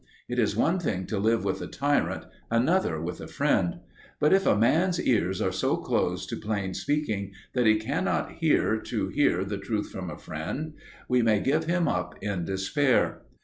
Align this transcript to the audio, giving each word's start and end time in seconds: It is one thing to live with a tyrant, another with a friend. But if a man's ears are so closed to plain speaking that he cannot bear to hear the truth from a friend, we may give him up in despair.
It 0.27 0.39
is 0.39 0.55
one 0.55 0.79
thing 0.79 1.05
to 1.05 1.19
live 1.19 1.43
with 1.43 1.61
a 1.61 1.67
tyrant, 1.67 2.25
another 2.49 2.99
with 2.99 3.21
a 3.21 3.27
friend. 3.27 3.81
But 4.19 4.33
if 4.33 4.47
a 4.47 4.55
man's 4.57 4.99
ears 4.99 5.43
are 5.43 5.51
so 5.51 5.77
closed 5.77 6.27
to 6.29 6.37
plain 6.37 6.73
speaking 6.73 7.33
that 7.53 7.67
he 7.67 7.75
cannot 7.75 8.41
bear 8.41 8.77
to 8.79 9.09
hear 9.09 9.45
the 9.45 9.59
truth 9.59 9.91
from 9.91 10.09
a 10.09 10.17
friend, 10.17 10.73
we 11.07 11.21
may 11.21 11.39
give 11.39 11.65
him 11.65 11.87
up 11.87 12.15
in 12.19 12.45
despair. 12.45 13.21